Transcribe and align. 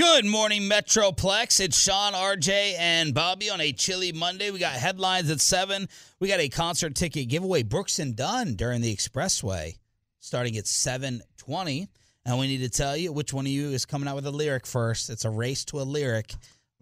Good 0.00 0.24
morning, 0.24 0.62
Metroplex. 0.62 1.60
It's 1.60 1.78
Sean, 1.78 2.14
RJ, 2.14 2.74
and 2.78 3.12
Bobby 3.12 3.50
on 3.50 3.60
a 3.60 3.70
chilly 3.70 4.12
Monday. 4.12 4.50
We 4.50 4.58
got 4.58 4.72
headlines 4.72 5.30
at 5.30 5.42
7. 5.42 5.86
We 6.20 6.26
got 6.26 6.40
a 6.40 6.48
concert 6.48 6.94
ticket 6.94 7.28
giveaway, 7.28 7.64
Brooks 7.64 7.98
and 7.98 8.16
Dunn, 8.16 8.54
during 8.54 8.80
the 8.80 8.96
Expressway, 8.96 9.76
starting 10.18 10.56
at 10.56 10.66
720. 10.66 11.86
And 12.24 12.38
we 12.38 12.46
need 12.46 12.60
to 12.60 12.70
tell 12.70 12.96
you 12.96 13.12
which 13.12 13.34
one 13.34 13.44
of 13.44 13.52
you 13.52 13.72
is 13.72 13.84
coming 13.84 14.08
out 14.08 14.14
with 14.14 14.24
a 14.24 14.30
lyric 14.30 14.66
first. 14.66 15.10
It's 15.10 15.26
a 15.26 15.30
race 15.30 15.66
to 15.66 15.80
a 15.80 15.82
lyric. 15.82 16.32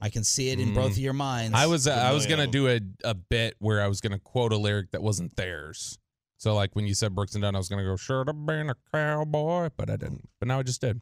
I 0.00 0.10
can 0.10 0.22
see 0.22 0.50
it 0.50 0.60
in 0.60 0.72
both 0.72 0.92
of 0.92 0.98
your 0.98 1.12
minds. 1.12 1.58
I 1.58 1.66
was 1.66 1.88
uh, 1.88 1.94
I 1.94 2.12
was 2.12 2.24
gonna 2.26 2.46
do 2.46 2.68
a, 2.68 2.78
a 3.02 3.14
bit 3.14 3.56
where 3.58 3.82
I 3.82 3.88
was 3.88 4.00
gonna 4.00 4.20
quote 4.20 4.52
a 4.52 4.56
lyric 4.56 4.92
that 4.92 5.02
wasn't 5.02 5.34
theirs. 5.34 5.98
So 6.36 6.54
like 6.54 6.76
when 6.76 6.86
you 6.86 6.94
said 6.94 7.16
Brooks 7.16 7.34
and 7.34 7.42
Dunn, 7.42 7.56
I 7.56 7.58
was 7.58 7.68
gonna 7.68 7.82
go 7.82 7.96
sure 7.96 8.22
to 8.22 8.32
been 8.32 8.70
a 8.70 8.76
cowboy, 8.92 9.70
but 9.76 9.90
I 9.90 9.96
didn't. 9.96 10.28
But 10.38 10.46
now 10.46 10.60
I 10.60 10.62
just 10.62 10.80
did. 10.80 11.00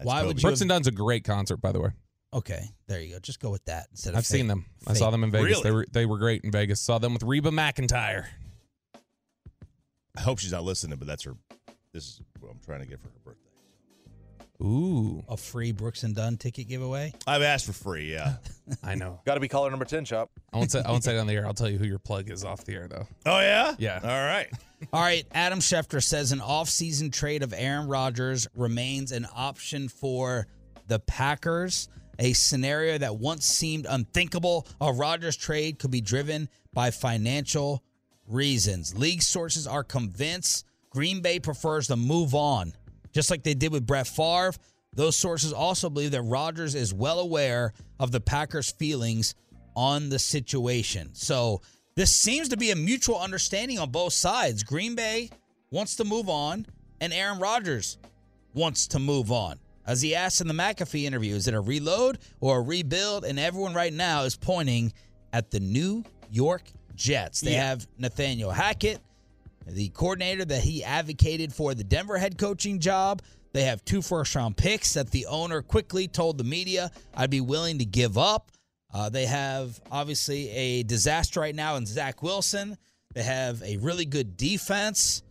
That's 0.00 0.06
Why 0.06 0.16
Kobe. 0.20 0.26
would 0.28 0.36
you 0.38 0.42
Brooks 0.42 0.58
have- 0.60 0.62
and 0.62 0.68
Dunn's 0.70 0.86
a 0.86 0.92
great 0.92 1.24
concert, 1.24 1.58
by 1.58 1.72
the 1.72 1.80
way. 1.80 1.90
Okay, 2.32 2.62
there 2.86 3.00
you 3.00 3.12
go. 3.14 3.18
Just 3.18 3.38
go 3.40 3.50
with 3.50 3.64
that 3.66 3.88
instead 3.90 4.10
of 4.14 4.18
I've 4.18 4.24
seen 4.26 4.42
fake- 4.42 4.48
them. 4.48 4.66
I 4.86 4.90
fake. 4.90 4.98
saw 4.98 5.10
them 5.10 5.24
in 5.24 5.30
Vegas. 5.30 5.46
Really? 5.58 5.62
They 5.62 5.70
were 5.72 5.86
they 5.92 6.06
were 6.06 6.16
great 6.18 6.42
in 6.44 6.50
Vegas. 6.52 6.80
Saw 6.80 6.98
them 6.98 7.12
with 7.12 7.22
Reba 7.22 7.50
McEntire. 7.50 8.26
I 10.16 10.20
hope 10.22 10.38
she's 10.38 10.52
not 10.52 10.64
listening, 10.64 10.98
but 10.98 11.06
that's 11.06 11.24
her. 11.24 11.34
This 11.92 12.04
is 12.04 12.20
what 12.40 12.50
I'm 12.50 12.58
trying 12.64 12.80
to 12.80 12.86
get 12.86 13.00
for 13.00 13.08
her 13.08 13.18
birthday. 13.24 13.40
Ooh, 14.62 15.22
A 15.28 15.36
free 15.36 15.72
Brooks 15.72 16.02
and 16.02 16.14
Dunn 16.14 16.36
ticket 16.36 16.68
giveaway. 16.68 17.14
I've 17.26 17.42
asked 17.42 17.64
for 17.66 17.72
free. 17.72 18.12
Yeah. 18.12 18.36
I 18.82 18.94
know. 18.94 19.20
Got 19.24 19.34
to 19.34 19.40
be 19.40 19.48
caller 19.48 19.70
number 19.70 19.86
10, 19.86 20.04
Chop. 20.04 20.30
I 20.52 20.58
won't 20.58 20.70
say 20.70 20.82
I 20.84 20.90
won't 20.90 21.02
say 21.02 21.16
it 21.16 21.18
on 21.18 21.26
the 21.26 21.32
air. 21.34 21.46
I'll 21.46 21.54
tell 21.54 21.68
you 21.70 21.78
who 21.78 21.86
your 21.86 21.98
plug 21.98 22.30
is 22.30 22.44
off 22.44 22.64
the 22.64 22.74
air 22.74 22.86
though. 22.88 23.06
oh 23.26 23.40
yeah. 23.40 23.74
Yeah. 23.78 24.00
All 24.02 24.08
right. 24.08 24.48
All 24.92 25.02
right, 25.02 25.26
Adam 25.32 25.60
Schefter 25.60 26.02
says 26.02 26.32
an 26.32 26.40
offseason 26.40 27.12
trade 27.12 27.42
of 27.42 27.52
Aaron 27.54 27.86
Rodgers 27.86 28.48
remains 28.56 29.12
an 29.12 29.26
option 29.34 29.88
for 29.88 30.46
the 30.88 30.98
Packers. 30.98 31.88
A 32.18 32.32
scenario 32.32 32.98
that 32.98 33.16
once 33.16 33.46
seemed 33.46 33.86
unthinkable. 33.88 34.66
A 34.80 34.92
Rodgers 34.92 35.36
trade 35.36 35.78
could 35.78 35.90
be 35.90 36.00
driven 36.00 36.48
by 36.72 36.90
financial 36.90 37.82
reasons. 38.26 38.96
League 38.96 39.22
sources 39.22 39.66
are 39.66 39.84
convinced 39.84 40.66
Green 40.90 41.20
Bay 41.20 41.40
prefers 41.40 41.86
to 41.88 41.96
move 41.96 42.34
on, 42.34 42.72
just 43.12 43.30
like 43.30 43.42
they 43.42 43.54
did 43.54 43.72
with 43.72 43.86
Brett 43.86 44.06
Favre. 44.06 44.52
Those 44.94 45.16
sources 45.16 45.52
also 45.52 45.88
believe 45.88 46.10
that 46.12 46.22
Rodgers 46.22 46.74
is 46.74 46.92
well 46.92 47.20
aware 47.20 47.72
of 47.98 48.12
the 48.12 48.20
Packers' 48.20 48.70
feelings 48.72 49.34
on 49.76 50.08
the 50.08 50.18
situation. 50.18 51.10
So 51.12 51.60
this 51.94 52.14
seems 52.14 52.48
to 52.48 52.56
be 52.56 52.70
a 52.70 52.76
mutual 52.76 53.18
understanding 53.18 53.78
on 53.78 53.90
both 53.90 54.12
sides. 54.12 54.62
Green 54.62 54.94
Bay 54.94 55.30
wants 55.70 55.96
to 55.96 56.04
move 56.04 56.28
on, 56.28 56.66
and 57.00 57.12
Aaron 57.12 57.38
Rodgers 57.38 57.98
wants 58.54 58.88
to 58.88 58.98
move 58.98 59.30
on. 59.30 59.58
As 59.86 60.02
he 60.02 60.14
asked 60.14 60.40
in 60.40 60.48
the 60.48 60.54
McAfee 60.54 61.04
interview, 61.04 61.34
is 61.34 61.48
it 61.48 61.54
a 61.54 61.60
reload 61.60 62.18
or 62.40 62.58
a 62.58 62.62
rebuild? 62.62 63.24
And 63.24 63.38
everyone 63.38 63.74
right 63.74 63.92
now 63.92 64.22
is 64.22 64.36
pointing 64.36 64.92
at 65.32 65.50
the 65.50 65.60
New 65.60 66.04
York 66.30 66.62
Jets. 66.94 67.40
They 67.40 67.54
have 67.54 67.86
Nathaniel 67.98 68.50
Hackett, 68.50 69.00
the 69.66 69.88
coordinator 69.88 70.44
that 70.44 70.62
he 70.62 70.84
advocated 70.84 71.52
for 71.52 71.74
the 71.74 71.84
Denver 71.84 72.18
head 72.18 72.38
coaching 72.38 72.78
job. 72.78 73.22
They 73.52 73.64
have 73.64 73.84
two 73.84 74.02
first 74.02 74.34
round 74.34 74.56
picks 74.56 74.94
that 74.94 75.10
the 75.10 75.26
owner 75.26 75.62
quickly 75.62 76.06
told 76.06 76.38
the 76.38 76.44
media 76.44 76.90
I'd 77.14 77.30
be 77.30 77.40
willing 77.40 77.78
to 77.78 77.84
give 77.84 78.16
up. 78.16 78.52
Uh, 78.92 79.08
they 79.08 79.26
have 79.26 79.80
obviously 79.90 80.48
a 80.50 80.82
disaster 80.82 81.40
right 81.40 81.54
now 81.54 81.76
in 81.76 81.86
Zach 81.86 82.22
Wilson. 82.22 82.76
They 83.14 83.22
have 83.22 83.62
a 83.62 83.76
really 83.78 84.04
good 84.04 84.36
defense. 84.36 85.22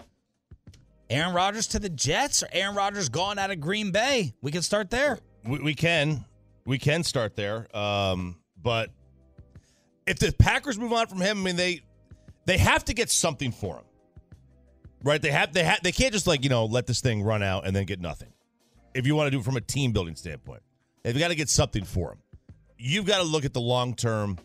Aaron 1.09 1.33
Rodgers 1.33 1.67
to 1.67 1.79
the 1.79 1.89
Jets 1.89 2.43
or 2.43 2.49
Aaron 2.51 2.75
Rodgers 2.75 3.09
gone 3.09 3.39
out 3.39 3.51
of 3.51 3.59
Green 3.59 3.91
Bay? 3.91 4.33
We 4.41 4.51
can 4.51 4.61
start 4.61 4.89
there. 4.89 5.19
We, 5.45 5.59
we 5.59 5.73
can 5.73 6.25
we 6.65 6.77
can 6.77 7.03
start 7.03 7.35
there. 7.35 7.75
Um, 7.75 8.37
but 8.61 8.91
if 10.05 10.19
the 10.19 10.31
Packers 10.31 10.77
move 10.77 10.93
on 10.93 11.07
from 11.07 11.19
him, 11.19 11.39
I 11.39 11.41
mean 11.41 11.55
they 11.55 11.81
they 12.45 12.57
have 12.57 12.85
to 12.85 12.93
get 12.93 13.09
something 13.09 13.51
for 13.51 13.77
him, 13.77 13.85
right? 15.03 15.21
They 15.21 15.31
have 15.31 15.53
they 15.53 15.63
have 15.63 15.81
they 15.81 15.91
can't 15.91 16.13
just 16.13 16.27
like 16.27 16.43
you 16.43 16.49
know 16.49 16.65
let 16.65 16.85
this 16.85 17.01
thing 17.01 17.23
run 17.23 17.41
out 17.41 17.65
and 17.65 17.75
then 17.75 17.85
get 17.85 17.99
nothing. 17.99 18.29
If 18.93 19.07
you 19.07 19.15
want 19.15 19.27
to 19.27 19.31
do 19.31 19.39
it 19.39 19.45
from 19.45 19.57
a 19.57 19.61
team 19.61 19.91
building 19.91 20.15
standpoint, 20.15 20.61
they've 21.03 21.17
got 21.17 21.29
to 21.29 21.35
get 21.35 21.49
something 21.49 21.83
for 21.83 22.11
him. 22.11 22.19
You've 22.81 23.05
got 23.05 23.17
to 23.17 23.23
look 23.23 23.43
at 23.43 23.53
the 23.53 23.59
long 23.61 23.93
term 23.93 24.37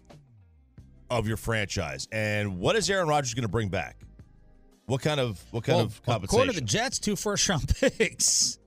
of 1.08 1.28
your 1.28 1.36
franchise 1.36 2.08
and 2.10 2.58
what 2.58 2.74
is 2.74 2.90
Aaron 2.90 3.06
Rodgers 3.06 3.32
going 3.32 3.42
to 3.42 3.48
bring 3.48 3.68
back? 3.68 3.96
What 4.86 5.00
kind 5.00 5.20
of 5.20 5.40
what 5.52 5.64
kind 5.64 5.76
Well, 5.76 5.86
of 5.86 6.02
compensation? 6.02 6.24
according 6.24 6.54
to 6.54 6.60
the 6.60 6.66
Jets, 6.66 6.98
two 6.98 7.14
first 7.16 7.48
round 7.48 7.68
picks. 7.80 8.58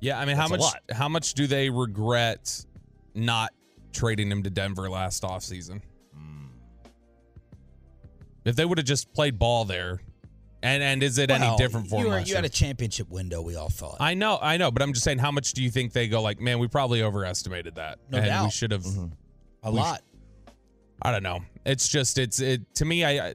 Yeah, 0.00 0.18
I 0.18 0.24
mean, 0.24 0.36
how 0.36 0.48
That's 0.48 0.62
a 0.62 0.66
much 0.66 0.96
how 0.96 1.08
much 1.08 1.34
do 1.34 1.46
they 1.46 1.70
regret 1.70 2.64
not 3.14 3.52
trading 3.92 4.30
him 4.32 4.42
to 4.44 4.50
Denver 4.50 4.88
last 4.90 5.22
offseason? 5.22 5.82
Hmm. 6.14 6.46
If 8.44 8.56
they 8.56 8.64
would 8.64 8.78
have 8.78 8.86
just 8.86 9.12
played 9.12 9.38
ball 9.38 9.64
there, 9.64 10.00
and 10.62 10.82
and 10.82 11.02
is 11.02 11.18
it 11.18 11.30
Well, 11.30 11.42
any 11.42 11.56
different 11.56 11.88
for 11.88 12.00
you, 12.00 12.08
were- 12.08 12.20
you 12.20 12.34
had 12.34 12.44
a 12.44 12.48
championship 12.48 13.10
window, 13.10 13.42
we 13.42 13.56
all 13.56 13.68
thought. 13.68 13.96
I 14.00 14.14
know, 14.14 14.38
I 14.40 14.56
know, 14.56 14.70
but 14.70 14.82
I'm 14.82 14.92
just 14.92 15.04
saying, 15.04 15.18
how 15.18 15.30
much 15.30 15.52
do 15.52 15.62
you 15.62 15.70
think 15.70 15.92
they 15.92 16.08
go 16.08 16.22
like, 16.22 16.40
man, 16.40 16.58
we 16.58 16.68
probably 16.68 17.02
overestimated 17.02 17.74
that, 17.76 17.98
No 18.10 18.18
and 18.18 18.44
we 18.44 18.50
should 18.50 18.70
have. 18.72 18.86
a 19.64 19.70
we 19.70 19.78
lot. 19.78 20.02
I 21.02 21.10
don't 21.10 21.22
know. 21.24 21.40
It's 21.66 21.88
just 21.88 22.18
it's 22.18 22.40
it 22.40 22.74
to 22.76 22.84
me. 22.84 23.04
I 23.04 23.28
I- 23.30 23.34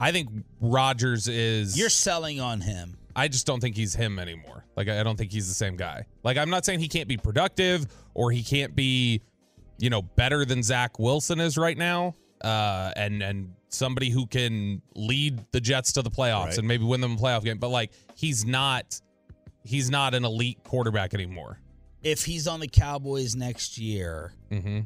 I 0.00 0.10
think 0.10 0.30
Rodgers 0.60 1.28
is. 1.28 1.78
You're 1.78 1.88
selling 1.90 2.40
on 2.40 2.60
him. 2.60 2.98
I 3.14 3.28
just 3.28 3.46
don't 3.46 3.60
think 3.60 3.76
he's 3.76 3.94
him 3.94 4.18
anymore. 4.18 4.64
Like 4.76 4.88
I 4.88 4.98
I 4.98 5.02
don't 5.04 5.16
think 5.16 5.30
he's 5.30 5.46
the 5.46 5.54
same 5.54 5.76
guy. 5.76 6.06
Like 6.24 6.36
I'm 6.38 6.50
not 6.50 6.64
saying 6.64 6.80
he 6.80 6.88
can't 6.88 7.06
be 7.06 7.16
productive 7.16 7.86
or 8.14 8.32
he 8.32 8.42
can't 8.42 8.74
be, 8.74 9.22
you 9.78 9.90
know, 9.90 10.02
better 10.02 10.44
than 10.44 10.60
Zach 10.64 10.98
Wilson 10.98 11.38
is 11.38 11.56
right 11.56 11.78
now. 11.78 12.16
Uh, 12.42 12.90
and 12.96 13.22
and 13.22 13.54
somebody 13.74 14.10
who 14.10 14.26
can 14.26 14.82
lead 14.94 15.40
the 15.52 15.60
Jets 15.60 15.92
to 15.92 16.02
the 16.02 16.10
playoffs 16.10 16.46
Right. 16.46 16.58
and 16.58 16.68
maybe 16.68 16.84
win 16.84 17.00
them 17.00 17.12
a 17.12 17.16
playoff 17.16 17.42
game. 17.44 17.58
But 17.58 17.68
like 17.68 17.92
he's 18.14 18.44
not, 18.44 19.00
he's 19.64 19.90
not 19.90 20.14
an 20.14 20.24
elite 20.24 20.58
quarterback 20.64 21.14
anymore. 21.14 21.58
If 22.02 22.24
he's 22.24 22.46
on 22.48 22.60
the 22.60 22.68
Cowboys 22.68 23.34
next 23.36 23.78
year, 23.78 24.32
Mm-hmm. 24.50 24.80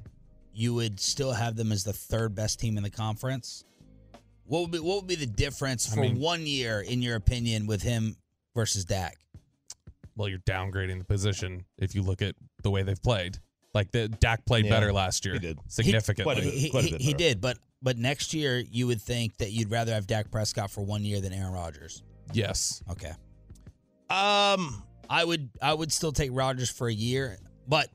you 0.52 0.74
would 0.74 1.00
still 1.00 1.32
have 1.32 1.56
them 1.56 1.72
as 1.72 1.84
the 1.84 1.92
third 1.92 2.34
best 2.34 2.60
team 2.60 2.76
in 2.76 2.82
the 2.82 2.90
conference. 2.90 3.64
What 4.44 4.60
would 4.62 4.70
be 4.70 4.78
what 4.78 4.96
would 4.96 5.06
be 5.08 5.16
the 5.16 5.26
difference 5.26 5.90
I 5.90 5.94
for 5.96 6.00
mean- 6.02 6.20
one 6.20 6.46
year, 6.46 6.80
in 6.80 7.02
your 7.02 7.16
opinion, 7.16 7.66
with 7.66 7.82
him 7.82 8.16
versus 8.54 8.84
Dak? 8.84 9.16
Well, 10.16 10.28
you're 10.28 10.38
downgrading 10.40 10.98
the 10.98 11.04
position 11.04 11.64
if 11.78 11.94
you 11.94 12.02
look 12.02 12.22
at 12.22 12.34
the 12.62 12.70
way 12.70 12.82
they've 12.82 13.02
played. 13.02 13.38
Like 13.74 13.90
the 13.90 14.08
Dak 14.08 14.46
played 14.46 14.64
Yeah, 14.64 14.70
better 14.70 14.92
last 14.92 15.24
year, 15.26 15.34
he 15.34 15.40
did. 15.40 15.58
significantly. 15.68 16.24
Quite 16.24 16.38
a 16.38 16.42
bit. 16.42 16.54
He, 16.54 16.70
quite 16.70 16.84
a 16.84 16.86
he, 16.86 16.92
bit 16.92 17.00
he 17.02 17.06
better. 17.12 17.18
did, 17.18 17.40
but 17.42 17.58
but 17.82 17.96
next 17.98 18.34
year 18.34 18.58
you 18.58 18.86
would 18.86 19.00
think 19.00 19.36
that 19.38 19.52
you'd 19.52 19.70
rather 19.70 19.92
have 19.92 20.06
Dak 20.06 20.30
Prescott 20.30 20.70
for 20.70 20.84
one 20.84 21.04
year 21.04 21.20
than 21.20 21.32
Aaron 21.32 21.52
Rodgers. 21.52 22.02
yes, 22.32 22.82
Okay. 22.90 23.12
Um, 24.08 24.82
I 25.10 25.24
would 25.24 25.50
I 25.60 25.74
would 25.74 25.92
still 25.92 26.12
take 26.12 26.30
Rodgers 26.32 26.70
for 26.70 26.88
a 26.88 26.92
year, 26.92 27.38
but 27.66 27.88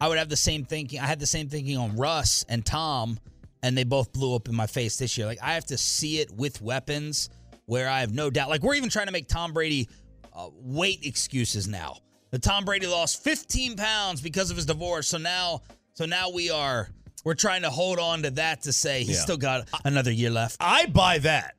I 0.00 0.08
would 0.08 0.18
have 0.18 0.28
the 0.28 0.36
same 0.36 0.64
thinking. 0.64 1.00
I 1.00 1.06
had 1.06 1.18
the 1.18 1.26
same 1.26 1.48
thinking 1.48 1.76
on 1.78 1.96
Russ 1.96 2.44
and 2.48 2.64
Tom, 2.64 3.18
and 3.62 3.76
they 3.76 3.84
both 3.84 4.12
blew 4.12 4.34
up 4.34 4.48
in 4.48 4.54
my 4.54 4.66
face 4.66 4.96
this 4.98 5.16
year. 5.16 5.26
Like 5.26 5.38
I 5.42 5.54
have 5.54 5.64
to 5.66 5.78
see 5.78 6.20
it 6.20 6.30
with 6.30 6.60
weapons 6.60 7.30
where 7.66 7.88
I 7.88 8.00
have 8.00 8.12
no 8.12 8.28
doubt. 8.28 8.50
Like 8.50 8.62
we're 8.62 8.74
even 8.74 8.90
trying 8.90 9.06
to 9.06 9.12
make 9.12 9.26
Tom 9.28 9.52
Brady 9.54 9.88
uh, 10.34 10.48
weight 10.52 11.04
excuses 11.06 11.66
now. 11.66 11.96
The 12.30 12.38
Tom 12.38 12.64
Brady 12.64 12.86
lost 12.86 13.22
15 13.24 13.76
pounds 13.76 14.20
because 14.20 14.50
of 14.50 14.56
his 14.56 14.66
divorce, 14.66 15.08
so 15.08 15.18
now 15.18 15.62
so 15.94 16.04
now 16.04 16.30
we 16.30 16.50
are 16.50 16.88
we're 17.24 17.34
trying 17.34 17.62
to 17.62 17.70
hold 17.70 17.98
on 17.98 18.22
to 18.22 18.30
that 18.32 18.62
to 18.62 18.72
say 18.72 19.00
he's 19.04 19.16
Yeah. 19.16 19.22
still 19.22 19.36
got 19.36 19.68
another 19.84 20.12
year 20.12 20.30
left. 20.30 20.56
I 20.60 20.86
buy 20.86 21.18
that. 21.18 21.56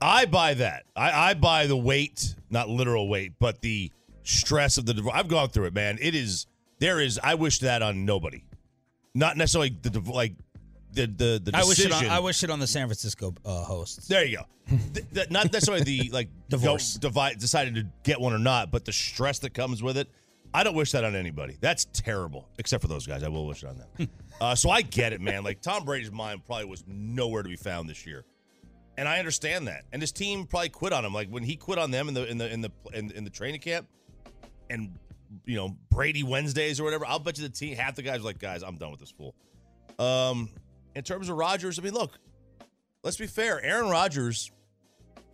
I 0.00 0.26
buy 0.26 0.54
that. 0.54 0.84
I, 0.94 1.30
I 1.30 1.34
buy 1.34 1.66
the 1.66 1.76
weight, 1.76 2.34
not 2.50 2.68
literal 2.68 3.08
weight, 3.08 3.32
but 3.38 3.62
the 3.62 3.90
stress 4.24 4.76
of 4.76 4.84
the 4.84 4.92
divorce. 4.92 5.14
I've 5.16 5.28
gone 5.28 5.48
through 5.48 5.66
it, 5.66 5.74
man. 5.74 5.98
It 6.00 6.14
is 6.14 6.46
there 6.78 7.00
is. 7.00 7.18
I 7.22 7.34
wish 7.36 7.60
that 7.60 7.80
on 7.80 8.04
nobody, 8.04 8.44
not 9.14 9.36
necessarily 9.38 9.70
the 9.80 9.98
like 10.00 10.34
the 10.92 11.06
the 11.06 11.40
the 11.42 11.52
I 11.54 11.60
wish 11.64 11.76
decision. 11.78 11.92
it 12.06 12.10
on, 12.10 12.16
I 12.16 12.18
wish 12.20 12.42
it 12.42 12.50
on 12.50 12.58
the 12.60 12.66
San 12.66 12.86
Francisco 12.88 13.34
uh, 13.44 13.64
hosts. 13.64 14.06
There 14.08 14.24
you 14.24 14.38
go. 14.38 14.44
Th- 14.92 15.06
th- 15.14 15.30
not 15.30 15.50
necessarily 15.52 15.84
the 15.84 16.10
like 16.12 16.28
Divorce. 16.50 16.94
divide, 16.94 17.38
decided 17.38 17.76
to 17.76 17.86
get 18.02 18.20
one 18.20 18.34
or 18.34 18.38
not, 18.38 18.70
but 18.70 18.84
the 18.84 18.92
stress 18.92 19.38
that 19.40 19.54
comes 19.54 19.82
with 19.82 19.96
it. 19.96 20.10
I 20.56 20.62
don't 20.62 20.74
wish 20.74 20.92
that 20.92 21.04
on 21.04 21.14
anybody. 21.14 21.58
That's 21.60 21.84
terrible, 21.92 22.48
except 22.56 22.80
for 22.80 22.88
those 22.88 23.06
guys. 23.06 23.22
I 23.22 23.28
will 23.28 23.46
wish 23.46 23.62
it 23.62 23.68
on 23.68 23.76
them. 23.76 24.08
uh, 24.40 24.54
so 24.54 24.70
I 24.70 24.80
get 24.80 25.12
it, 25.12 25.20
man. 25.20 25.44
Like 25.44 25.60
Tom 25.60 25.84
Brady's 25.84 26.10
mind 26.10 26.46
probably 26.46 26.64
was 26.64 26.82
nowhere 26.86 27.42
to 27.42 27.48
be 27.50 27.56
found 27.56 27.90
this 27.90 28.06
year, 28.06 28.24
and 28.96 29.06
I 29.06 29.18
understand 29.18 29.68
that. 29.68 29.84
And 29.92 30.00
his 30.00 30.12
team 30.12 30.46
probably 30.46 30.70
quit 30.70 30.94
on 30.94 31.04
him. 31.04 31.12
Like 31.12 31.28
when 31.28 31.42
he 31.42 31.56
quit 31.56 31.78
on 31.78 31.90
them 31.90 32.08
in 32.08 32.14
the 32.14 32.26
in 32.26 32.38
the 32.38 32.50
in 32.50 32.62
the 32.62 32.70
in, 32.94 33.10
in 33.10 33.24
the 33.24 33.28
training 33.28 33.60
camp, 33.60 33.86
and 34.70 34.98
you 35.44 35.56
know 35.56 35.76
Brady 35.90 36.22
Wednesdays 36.22 36.80
or 36.80 36.84
whatever. 36.84 37.04
I'll 37.04 37.18
bet 37.18 37.36
you 37.36 37.46
the 37.46 37.52
team 37.52 37.76
half 37.76 37.94
the 37.94 38.00
guys 38.02 38.20
were 38.20 38.24
like, 38.28 38.38
guys, 38.38 38.62
I'm 38.62 38.76
done 38.76 38.90
with 38.90 39.00
this 39.00 39.10
fool. 39.10 39.34
Um, 39.98 40.48
in 40.94 41.04
terms 41.04 41.28
of 41.28 41.36
Rodgers, 41.36 41.78
I 41.78 41.82
mean, 41.82 41.92
look, 41.92 42.18
let's 43.04 43.18
be 43.18 43.26
fair. 43.26 43.62
Aaron 43.62 43.90
Rodgers 43.90 44.50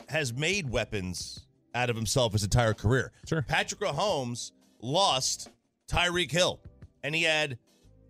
has 0.08 0.32
made 0.32 0.69
weapons 0.69 1.46
out 1.76 1.90
of 1.90 1.94
himself 1.94 2.32
his 2.32 2.42
entire 2.42 2.74
career. 2.74 3.12
Sure. 3.24 3.42
Patrick 3.42 3.80
Mahomes 3.80 4.50
lost 4.82 5.49
Tyreek 5.88 6.31
Hill, 6.31 6.61
and 7.02 7.14
he 7.14 7.23
had 7.23 7.58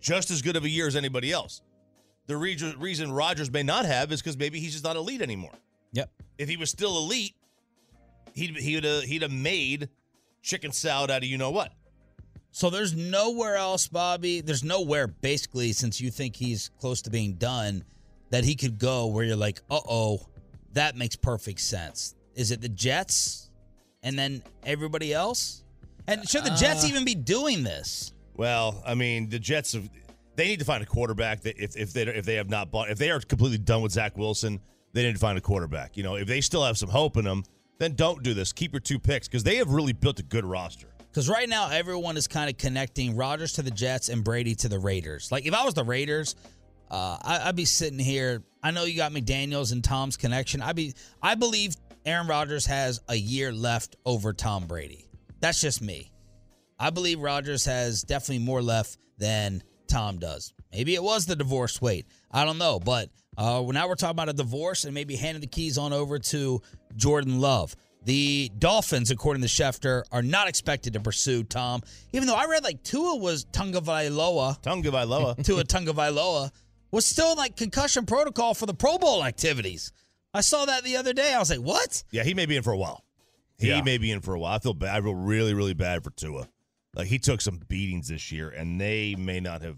just 0.01 0.31
as 0.31 0.43
good 0.43 0.57
of 0.57 0.65
a 0.65 0.69
year 0.69 0.87
as 0.87 0.97
anybody 0.97 1.31
else. 1.31 1.63
The 2.27 2.37
re- 2.37 2.75
reason 2.79 3.13
Rodgers 3.13 3.51
may 3.51 3.63
not 3.63 3.85
have 3.85 4.11
is 4.13 4.21
because 4.21 4.37
maybe 4.37 4.59
he's 4.59 4.73
just 4.73 4.85
not 4.85 4.97
elite 4.97 5.23
anymore. 5.23 5.53
Yep. 5.93 6.11
If 6.39 6.49
he 6.49 6.57
was 6.57 6.71
still 6.71 6.97
elite, 6.99 7.35
he'd 8.35 8.57
he'd 8.57 8.85
have, 8.85 9.03
he'd 9.03 9.23
have 9.23 9.33
made 9.33 9.89
chicken 10.43 10.73
salad 10.73 11.11
out 11.11 11.19
of 11.19 11.25
you 11.25 11.39
know 11.39 11.51
what. 11.51 11.73
So 12.51 12.69
there's 12.69 12.95
nowhere 12.95 13.57
else, 13.57 13.89
Bobby. 13.89 14.41
There's 14.41 14.63
nowhere 14.63 15.07
basically 15.07 15.73
since 15.73 16.01
you 16.01 16.11
think 16.11 16.37
he's 16.37 16.71
close 16.79 17.03
to 17.03 17.11
being 17.11 17.35
done 17.35 17.85
that 18.31 18.45
he 18.45 18.55
could 18.55 18.79
go 18.79 19.07
where 19.07 19.25
you're 19.25 19.37
like, 19.37 19.61
uh 19.71 19.81
oh, 19.89 20.27
that 20.73 20.97
makes 20.97 21.17
perfect 21.17 21.61
sense. 21.61 22.15
Is 22.35 22.51
it 22.51 22.61
the 22.61 22.69
Jets 22.69 23.51
and 24.03 24.19
then 24.19 24.43
everybody 24.65 25.13
else? 25.13 25.65
And 26.07 26.29
should 26.29 26.45
the 26.45 26.51
Jets 26.51 26.85
even 26.85 27.05
be 27.05 27.15
doing 27.15 27.63
this? 27.63 28.13
Well, 28.35 28.83
I 28.87 28.95
mean, 28.95 29.29
the 29.29 29.39
Jets 29.39 29.73
have 29.73 29.89
they 30.37 30.47
need 30.47 30.59
to 30.61 30.65
find 30.65 30.83
a 30.83 30.87
quarterback 30.87 31.43
that 31.43 31.63
if 31.63 31.77
if 31.77 31.93
they 31.93 32.03
if 32.03 32.25
they 32.25 32.37
have 32.37 32.49
not 32.49 32.71
bought 32.71 32.91
if 32.91 32.99
they 32.99 33.11
are 33.11 33.21
completely 33.21 33.59
done 33.59 33.83
with 33.83 33.93
Zach 33.93 34.17
Wilson, 34.17 34.61
they 34.93 35.03
need 35.03 35.15
to 35.15 35.19
find 35.19 35.39
a 35.39 35.41
quarterback. 35.41 35.97
You 35.97 36.03
know, 36.03 36.17
if 36.17 36.27
they 36.27 36.41
still 36.41 36.65
have 36.65 36.79
some 36.79 36.89
hope 36.89 37.17
in 37.17 37.25
them, 37.25 37.45
then 37.79 37.95
don't 37.95 38.23
do 38.23 38.35
this. 38.35 38.53
Keep 38.53 38.73
your 38.73 38.81
two 38.81 38.99
picks 38.99 39.29
because 39.29 39.45
they 39.45 39.57
have 39.57 39.71
really 39.71 39.93
built 39.93 40.19
a 40.19 40.23
good 40.23 40.45
roster. 40.45 40.89
Because 41.11 41.29
right 41.29 41.49
now 41.49 41.69
everyone 41.69 42.17
is 42.17 42.27
kind 42.27 42.49
of 42.49 42.57
connecting 42.57 43.17
Rodgers 43.17 43.53
to 43.55 43.63
the 43.63 43.71
Jets 43.71 44.09
and 44.09 44.25
Brady 44.25 44.55
to 44.57 44.69
the 44.69 44.79
Raiders. 44.79 45.31
Like 45.31 45.45
if 45.45 45.53
I 45.53 45.65
was 45.65 45.75
the 45.75 45.85
Raiders, 45.85 46.37
uh, 46.91 47.19
I, 47.23 47.49
I'd 47.49 47.57
be 47.57 47.67
sitting 47.67 47.99
here. 47.99 48.43
I 48.63 48.71
know 48.71 48.85
you 48.85 48.97
got 48.97 49.13
McDaniels 49.13 49.73
and 49.73 49.85
Tom's 49.85 50.17
connection. 50.17 50.63
I 50.63 50.73
be 50.73 50.95
I 51.23 51.35
believe 51.35 51.77
Aaron 52.07 52.27
Rodgers 52.27 52.67
has 52.67 53.01
a 53.09 53.15
year 53.15 53.53
left 53.53 53.97
over 54.07 54.33
Tom 54.33 54.67
Brady. 54.67 55.07
That's 55.43 55.61
just 55.61 55.83
me. 55.83 56.13
I 56.79 56.91
believe 56.91 57.21
Rodgers 57.21 57.65
has 57.67 58.03
definitely 58.03 58.45
more 58.45 58.63
left 58.63 58.97
than 59.19 59.63
Tom 59.89 60.19
does. 60.19 60.55
Maybe 60.73 60.95
it 60.95 61.03
was 61.03 61.27
the 61.27 61.35
divorce 61.35 61.83
weight. 61.83 62.07
I 62.31 62.45
don't 62.45 62.59
know. 62.59 62.79
But 62.79 63.11
uh, 63.37 63.65
now 63.67 63.89
we're 63.89 63.97
talking 63.97 64.13
about 64.13 64.29
a 64.29 64.35
divorce 64.35 64.85
and 64.85 64.95
maybe 64.95 65.17
handing 65.17 65.41
the 65.41 65.49
keys 65.49 65.79
on 65.79 65.93
over 65.93 66.21
to 66.21 66.63
Jordan 66.95 67.41
Love. 67.41 67.75
The 68.05 68.53
Dolphins, 68.57 69.11
according 69.11 69.43
to 69.43 69.49
Schefter, 69.49 70.05
are 70.13 70.23
not 70.23 70.49
expected 70.49 70.93
to 70.93 71.01
pursue 71.01 71.43
Tom, 71.43 71.83
even 72.13 72.27
though 72.29 72.35
I 72.35 72.47
read 72.47 72.63
like 72.63 72.83
Tua 72.85 73.17
was 73.17 73.45
Tunga 73.45 73.81
Vailoa, 73.81 74.61
Tonga 74.63 74.91
Vailoa. 74.91 75.45
Tua 75.45 75.65
Tunga 75.65 75.93
Vailoa, 75.93 76.51
was 76.91 77.05
still 77.05 77.37
like 77.37 77.57
concussion 77.57 78.07
protocol 78.07 78.55
for 78.55 78.67
the 78.67 78.75
Pro 78.75 78.99
Bowl 78.99 79.25
activities. 79.25 79.93
I 80.35 80.41
saw 80.41 80.65
that 80.67 80.85
the 80.85 80.97
other 80.97 81.13
day. 81.13 81.33
I 81.33 81.39
was 81.39 81.51
like, 81.51 81.61
what? 81.61 82.03
yeah, 82.11 82.23
he 82.23 82.35
may 82.35 82.47
be 82.47 82.57
in 82.57 82.63
for 82.63 82.73
a 82.73 82.79
while. 82.79 83.05
He 83.63 83.69
Yeah. 83.69 83.83
may 83.83 83.97
be 83.99 84.11
in 84.11 84.21
for 84.21 84.35
a 84.35 84.39
while. 84.39 84.55
I 84.55 84.59
feel 84.59 84.75
bad. 84.75 84.97
I 84.97 85.01
feel 85.03 85.15
really 85.15 85.55
really 85.55 85.75
bad 85.75 86.05
for 86.05 86.11
Tua. 86.11 86.49
Like 86.95 87.07
he 87.07 87.19
took 87.19 87.41
some 87.41 87.61
beatings 87.69 88.09
this 88.09 88.31
year, 88.31 88.51
and 88.51 88.81
they 88.81 89.15
may 89.15 89.41
not 89.41 89.63
have. 89.63 89.77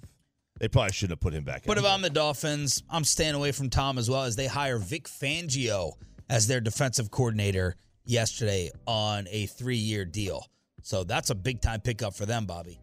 They 0.61 0.69
probably 0.69 0.93
shouldn't 0.93 1.19
have 1.19 1.21
put 1.21 1.35
him 1.35 1.45
back. 1.45 1.65
But 1.67 1.79
if 1.79 1.85
I'm 1.85 2.01
the 2.03 2.11
Dolphins, 2.11 2.83
I'm 2.89 3.05
staying 3.05 3.35
away 3.35 3.51
from 3.53 3.71
Tom 3.71 3.99
as 3.99 4.09
well 4.09 4.23
as 4.23 4.37
they 4.37 4.47
hire 4.47 4.79
Vic 4.79 5.09
Fangio 5.09 5.93
as 6.31 6.47
their 6.47 6.61
defensive 6.61 7.11
coordinator 7.11 7.75
yesterday 8.05 8.71
on 8.87 9.27
a 9.31 9.47
three 9.47 9.77
year 9.77 10.05
deal. 10.05 10.47
So 10.83 11.03
that's 11.05 11.31
a 11.31 11.35
big 11.35 11.61
time 11.61 11.81
pickup 11.81 12.15
for 12.15 12.25
them, 12.27 12.47
Bobby. 12.47 12.79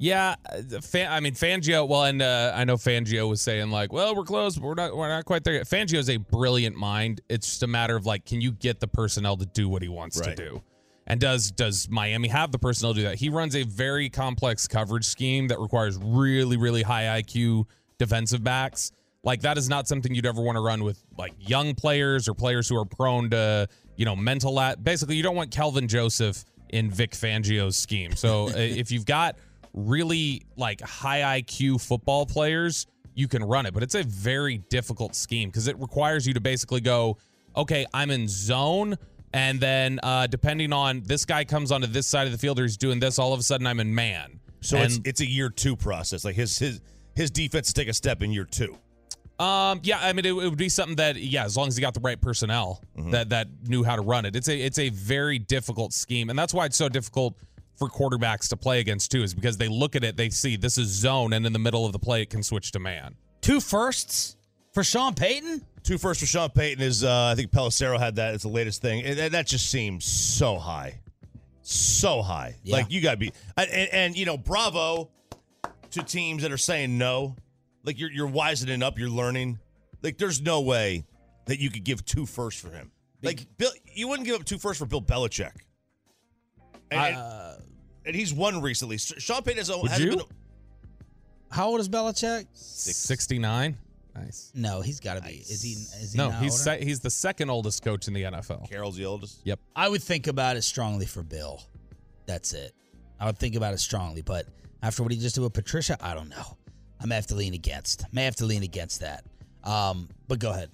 Yeah, 0.00 0.36
Fan, 0.82 1.10
I 1.10 1.18
mean 1.18 1.34
Fangio. 1.34 1.86
Well, 1.88 2.04
and 2.04 2.22
uh, 2.22 2.52
I 2.54 2.64
know 2.64 2.76
Fangio 2.76 3.28
was 3.28 3.42
saying 3.42 3.70
like, 3.70 3.92
"Well, 3.92 4.14
we're 4.14 4.22
close, 4.22 4.54
but 4.56 4.64
we're 4.64 4.74
not. 4.74 4.96
We're 4.96 5.08
not 5.08 5.24
quite 5.24 5.42
there 5.42 5.54
yet." 5.54 5.66
Fangio 5.66 5.94
is 5.98 6.08
a 6.08 6.18
brilliant 6.18 6.76
mind. 6.76 7.20
It's 7.28 7.48
just 7.48 7.62
a 7.64 7.66
matter 7.66 7.96
of 7.96 8.06
like, 8.06 8.24
can 8.24 8.40
you 8.40 8.52
get 8.52 8.78
the 8.78 8.86
personnel 8.86 9.36
to 9.36 9.46
do 9.46 9.68
what 9.68 9.82
he 9.82 9.88
wants 9.88 10.20
Right. 10.20 10.36
to 10.36 10.50
do? 10.50 10.62
And 11.08 11.18
does 11.18 11.50
does 11.50 11.88
Miami 11.90 12.28
have 12.28 12.52
the 12.52 12.58
personnel 12.60 12.94
to 12.94 13.00
do 13.00 13.06
that? 13.06 13.16
He 13.16 13.28
runs 13.28 13.56
a 13.56 13.64
very 13.64 14.08
complex 14.08 14.68
coverage 14.68 15.04
scheme 15.04 15.48
that 15.48 15.58
requires 15.58 15.98
really, 16.00 16.56
really 16.56 16.82
high 16.82 17.20
IQ 17.20 17.64
defensive 17.98 18.44
backs. 18.44 18.92
Like 19.24 19.40
that 19.40 19.58
is 19.58 19.68
not 19.68 19.88
something 19.88 20.14
you'd 20.14 20.26
ever 20.26 20.40
want 20.40 20.54
to 20.56 20.60
run 20.60 20.84
with 20.84 21.02
like 21.18 21.32
young 21.40 21.74
players 21.74 22.28
or 22.28 22.34
players 22.34 22.68
who 22.68 22.76
are 22.78 22.84
prone 22.84 23.30
to 23.30 23.66
you 23.96 24.04
know 24.04 24.14
mental. 24.14 24.54
Lat- 24.54 24.84
Basically, 24.84 25.16
you 25.16 25.24
don't 25.24 25.34
want 25.34 25.50
Kelvin 25.50 25.88
Joseph 25.88 26.44
in 26.68 26.88
Vic 26.90 27.12
Fangio's 27.12 27.76
scheme. 27.76 28.14
So 28.14 28.48
if 28.54 28.92
you've 28.92 29.06
got 29.06 29.36
really 29.86 30.42
like 30.56 30.80
high 30.80 31.40
IQ 31.40 31.80
football 31.80 32.26
players, 32.26 32.86
you 33.14 33.28
can 33.28 33.42
run 33.44 33.66
it. 33.66 33.74
But 33.74 33.82
it's 33.82 33.94
a 33.94 34.02
very 34.02 34.58
difficult 34.70 35.14
scheme 35.14 35.48
because 35.48 35.68
it 35.68 35.78
requires 35.78 36.26
you 36.26 36.34
to 36.34 36.40
basically 36.40 36.80
go, 36.80 37.18
okay, 37.56 37.86
I'm 37.94 38.10
in 38.10 38.28
zone. 38.28 38.96
And 39.32 39.60
then 39.60 40.00
uh, 40.02 40.26
depending 40.26 40.72
on 40.72 41.02
this 41.02 41.24
guy 41.24 41.44
comes 41.44 41.70
onto 41.70 41.86
this 41.86 42.06
side 42.06 42.26
of 42.26 42.32
the 42.32 42.38
field 42.38 42.58
or 42.58 42.62
he's 42.62 42.76
doing 42.76 42.98
this, 42.98 43.18
all 43.18 43.32
of 43.32 43.40
a 43.40 43.42
sudden 43.42 43.66
I'm 43.66 43.80
in 43.80 43.94
man. 43.94 44.40
so 44.60 44.78
and, 44.78 44.86
it's 44.86 45.00
it's 45.04 45.20
a 45.20 45.26
year 45.26 45.50
two 45.50 45.76
process. 45.76 46.24
Like 46.24 46.34
his 46.34 46.58
his 46.58 46.80
his 47.14 47.30
defense 47.30 47.72
take 47.72 47.88
a 47.88 47.94
step 47.94 48.22
in 48.22 48.32
year 48.32 48.44
two. 48.44 48.78
Um, 49.38 49.80
yeah, 49.84 50.00
I 50.00 50.12
mean, 50.12 50.24
it, 50.24 50.30
it 50.30 50.32
would 50.32 50.58
be 50.58 50.68
something 50.68 50.96
that, 50.96 51.14
yeah, 51.14 51.44
as 51.44 51.56
long 51.56 51.68
as 51.68 51.76
he 51.76 51.80
got 51.80 51.94
the 51.94 52.00
right 52.00 52.20
personnel 52.20 52.82
that 53.12 53.28
that 53.28 53.46
knew 53.68 53.84
how 53.84 53.94
to 53.94 54.02
run 54.02 54.24
it, 54.24 54.34
it's 54.34 54.48
a 54.48 54.58
it's 54.58 54.78
a 54.78 54.88
very 54.88 55.38
difficult 55.38 55.92
scheme, 55.92 56.30
and 56.30 56.38
that's 56.38 56.52
why 56.52 56.66
it's 56.66 56.76
so 56.76 56.88
difficult 56.88 57.36
for 57.78 57.88
quarterbacks 57.88 58.48
to 58.48 58.56
play 58.56 58.80
against 58.80 59.10
too, 59.10 59.22
is 59.22 59.34
because 59.34 59.56
they 59.56 59.68
look 59.68 59.94
at 59.96 60.02
it, 60.04 60.16
they 60.16 60.30
see 60.30 60.56
this 60.56 60.76
is 60.78 60.88
zone, 60.88 61.32
and 61.32 61.46
in 61.46 61.52
the 61.52 61.58
middle 61.58 61.86
of 61.86 61.92
the 61.92 61.98
play, 61.98 62.22
it 62.22 62.30
can 62.30 62.42
switch 62.42 62.72
to 62.72 62.78
man. 62.78 63.14
Two 63.40 63.60
firsts 63.60 64.36
for 64.72 64.82
Sean 64.84 65.14
Payton? 65.14 65.64
Two 65.84 65.96
firsts 65.96 66.22
for 66.22 66.26
Sean 66.26 66.50
Payton 66.50 66.82
is 66.82 67.04
uh, 67.04 67.26
I 67.32 67.34
think 67.34 67.50
Pelissero 67.52 67.98
had 67.98 68.16
that. 68.16 68.34
It's 68.34 68.42
the 68.42 68.48
latest 68.50 68.82
thing. 68.82 69.04
And 69.04 69.18
that- 69.18 69.32
that 69.32 69.46
just 69.46 69.70
seems 69.70 70.04
so 70.04 70.58
high, 70.58 71.00
so 71.62 72.20
high. 72.20 72.56
Yeah. 72.64 72.76
Like 72.76 72.90
you 72.90 73.00
got 73.00 73.12
to 73.12 73.16
be 73.16 73.32
and, 73.56 73.70
and, 73.70 73.88
and 73.92 74.16
you 74.16 74.26
know 74.26 74.36
bravo 74.36 75.10
to 75.92 76.02
teams 76.02 76.42
that 76.42 76.52
are 76.52 76.58
saying 76.58 76.98
no. 76.98 77.36
Like 77.84 77.98
you're 77.98 78.10
you're 78.10 78.26
wisening 78.26 78.82
up, 78.82 78.98
you're 78.98 79.08
learning. 79.08 79.58
Like 80.02 80.18
there's 80.18 80.42
no 80.42 80.60
way 80.60 81.04
that 81.46 81.58
you 81.60 81.70
could 81.70 81.84
give 81.84 82.04
two 82.04 82.26
firsts 82.26 82.60
for 82.60 82.70
him. 82.70 82.90
Like 83.22 83.46
Bill, 83.56 83.70
you 83.94 84.08
wouldn't 84.08 84.26
give 84.26 84.36
up 84.38 84.44
two 84.44 84.58
firsts 84.58 84.78
for 84.80 84.86
Bill 84.86 85.00
Belichick. 85.02 85.52
And, 86.90 87.16
Uh, 87.16 87.54
and 87.58 87.67
he's 88.14 88.32
won 88.32 88.60
recently. 88.62 88.98
Sean 88.98 89.42
Payton 89.42 89.58
has, 89.58 89.70
Would 89.70 89.90
hasn't 89.90 90.10
you? 90.10 90.16
been. 90.18 90.26
how 91.50 91.68
old 91.68 91.80
is 91.80 91.88
Belichick? 91.88 92.46
Sixty 92.52 93.38
nine. 93.38 93.76
Nice. 94.14 94.50
No, 94.54 94.80
he's 94.80 94.98
got 95.00 95.14
to 95.14 95.22
be. 95.22 95.34
Is 95.36 95.62
he? 95.62 95.72
Is 95.72 96.12
he 96.12 96.18
No, 96.18 96.30
he's 96.30 96.58
se- 96.58 96.84
he's 96.84 96.98
the 97.00 97.10
second 97.10 97.50
oldest 97.50 97.84
coach 97.84 98.08
in 98.08 98.14
the 98.14 98.22
NFL. 98.24 98.68
Carroll's 98.68 98.96
the 98.96 99.04
oldest. 99.04 99.40
Yep. 99.44 99.60
I 99.76 99.88
would 99.88 100.02
think 100.02 100.26
about 100.26 100.56
it 100.56 100.62
strongly 100.62 101.06
for 101.06 101.22
Bill. 101.22 101.62
That's 102.26 102.52
it. 102.52 102.72
I 103.20 103.26
would 103.26 103.38
think 103.38 103.54
about 103.54 103.74
it 103.74 103.78
strongly, 103.78 104.22
but 104.22 104.46
after 104.82 105.02
what 105.02 105.12
he 105.12 105.18
just 105.18 105.34
did 105.36 105.42
with 105.42 105.52
Patricia, 105.52 105.96
I 106.00 106.14
don't 106.14 106.28
know. 106.28 106.56
I 107.00 107.06
may 107.06 107.14
have 107.14 107.26
to 107.28 107.34
lean 107.36 107.54
against. 107.54 108.04
May 108.12 108.24
have 108.24 108.36
to 108.36 108.44
lean 108.44 108.62
against 108.64 109.00
that. 109.00 109.24
Um, 109.62 110.08
but 110.26 110.38
go 110.40 110.50
ahead. 110.50 110.70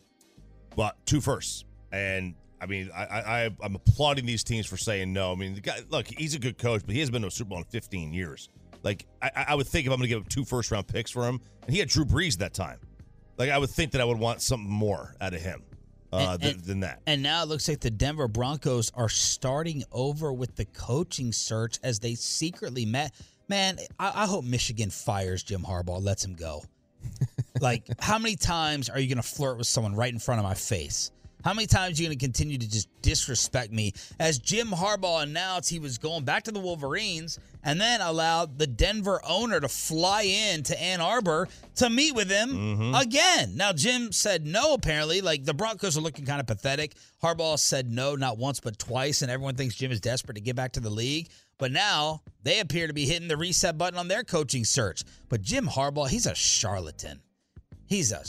But 0.74 0.96
two 1.06 1.20
firsts, 1.20 1.64
and 1.92 2.34
I 2.64 2.66
mean, 2.66 2.90
I, 2.96 3.04
I 3.04 3.50
I'm 3.62 3.74
applauding 3.74 4.24
these 4.26 4.42
teams 4.42 4.66
for 4.66 4.76
saying 4.78 5.12
no. 5.12 5.30
I 5.32 5.34
mean, 5.34 5.54
the 5.54 5.60
guy, 5.60 5.80
look, 5.90 6.06
he's 6.08 6.34
a 6.34 6.38
good 6.38 6.56
coach, 6.58 6.82
but 6.86 6.94
he 6.94 7.00
has 7.00 7.10
been 7.10 7.20
to 7.22 7.28
a 7.28 7.30
Super 7.30 7.50
Bowl 7.50 7.58
in 7.58 7.64
15 7.64 8.12
years. 8.14 8.48
Like, 8.82 9.04
I, 9.22 9.46
I 9.48 9.54
would 9.54 9.66
think 9.66 9.86
if 9.86 9.92
I'm 9.92 9.98
going 9.98 10.08
to 10.08 10.14
give 10.14 10.18
him 10.18 10.28
two 10.28 10.44
first 10.44 10.70
round 10.70 10.86
picks 10.86 11.10
for 11.10 11.28
him, 11.28 11.40
and 11.66 11.72
he 11.74 11.78
had 11.78 11.88
Drew 11.90 12.04
Brees 12.06 12.38
that 12.38 12.54
time. 12.54 12.78
Like, 13.36 13.50
I 13.50 13.58
would 13.58 13.70
think 13.70 13.92
that 13.92 14.00
I 14.00 14.04
would 14.04 14.18
want 14.18 14.40
something 14.40 14.70
more 14.70 15.14
out 15.20 15.34
of 15.34 15.42
him 15.42 15.62
uh, 16.12 16.16
And- 16.32 16.40
than, 16.42 16.50
and- 16.54 16.64
than 16.64 16.80
that. 16.80 17.02
And 17.06 17.22
now 17.22 17.42
it 17.42 17.48
looks 17.48 17.68
like 17.68 17.80
the 17.80 17.90
Denver 17.90 18.28
Broncos 18.28 18.90
are 18.94 19.08
starting 19.10 19.84
over 19.92 20.32
with 20.32 20.56
the 20.56 20.64
coaching 20.64 21.32
search 21.32 21.78
as 21.82 21.98
they 21.98 22.14
secretly 22.14 22.86
met. 22.86 23.12
Man, 23.48 23.78
I, 23.98 24.22
I 24.22 24.26
hope 24.26 24.44
Michigan 24.44 24.88
fires 24.90 25.42
Jim 25.42 25.62
Harbaugh, 25.62 26.02
lets 26.02 26.24
him 26.24 26.34
go. 26.34 26.62
like, 27.60 27.86
how 27.98 28.18
many 28.18 28.36
times 28.36 28.88
are 28.88 28.98
you 28.98 29.08
going 29.08 29.22
to 29.22 29.28
flirt 29.28 29.58
with 29.58 29.66
someone 29.66 29.94
right 29.94 30.12
in 30.12 30.18
front 30.18 30.38
of 30.40 30.44
my 30.44 30.54
face? 30.54 31.10
How 31.44 31.52
many 31.52 31.66
times 31.66 32.00
are 32.00 32.02
you 32.02 32.08
going 32.08 32.18
to 32.18 32.24
continue 32.24 32.56
to 32.56 32.68
just 32.68 32.88
disrespect 33.02 33.70
me? 33.70 33.92
As 34.18 34.38
Jim 34.38 34.68
Harbaugh 34.68 35.22
announced 35.22 35.68
he 35.68 35.78
was 35.78 35.98
going 35.98 36.24
back 36.24 36.44
to 36.44 36.50
the 36.50 36.58
Wolverines 36.58 37.38
and 37.62 37.78
then 37.78 38.00
allowed 38.00 38.58
the 38.58 38.66
Denver 38.66 39.20
owner 39.28 39.60
to 39.60 39.68
fly 39.68 40.22
in 40.22 40.62
to 40.62 40.82
Ann 40.82 41.02
Arbor 41.02 41.48
to 41.76 41.90
meet 41.90 42.14
with 42.14 42.30
him 42.30 42.48
mm-hmm. 42.48 42.94
again. 42.94 43.58
Now, 43.58 43.74
Jim 43.74 44.10
said 44.10 44.46
no, 44.46 44.72
apparently. 44.72 45.20
Like 45.20 45.44
the 45.44 45.52
Broncos 45.52 45.98
are 45.98 46.00
looking 46.00 46.24
kind 46.24 46.40
of 46.40 46.46
pathetic. 46.46 46.94
Harbaugh 47.22 47.58
said 47.58 47.90
no, 47.90 48.14
not 48.16 48.38
once, 48.38 48.60
but 48.60 48.78
twice. 48.78 49.20
And 49.20 49.30
everyone 49.30 49.54
thinks 49.54 49.74
Jim 49.74 49.92
is 49.92 50.00
desperate 50.00 50.36
to 50.36 50.40
get 50.40 50.56
back 50.56 50.72
to 50.72 50.80
the 50.80 50.88
league. 50.88 51.28
But 51.58 51.72
now 51.72 52.22
they 52.42 52.60
appear 52.60 52.86
to 52.86 52.94
be 52.94 53.04
hitting 53.04 53.28
the 53.28 53.36
reset 53.36 53.76
button 53.76 53.98
on 53.98 54.08
their 54.08 54.24
coaching 54.24 54.64
search. 54.64 55.04
But 55.28 55.42
Jim 55.42 55.66
Harbaugh, 55.66 56.08
he's 56.08 56.24
a 56.24 56.34
charlatan. 56.34 57.20
He's 57.86 58.12
a. 58.12 58.24